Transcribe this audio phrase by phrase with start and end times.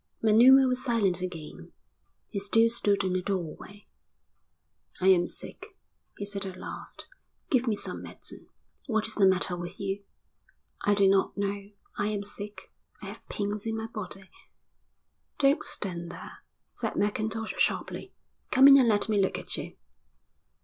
[0.19, 1.73] Manuma was silent again.
[2.29, 3.85] He still stood in the doorway.
[4.99, 5.77] "I am sick,"
[6.17, 7.05] he said at last.
[7.51, 8.47] "Give me some medicine."
[8.87, 10.01] "What is the matter with you?"
[10.81, 11.69] "I do not know.
[11.99, 12.73] I am sick.
[13.03, 14.27] I have pains in my body."
[15.37, 16.43] "Don't stand there,"
[16.73, 18.11] said Mackintosh sharply.
[18.49, 19.75] "Come in and let me look at you."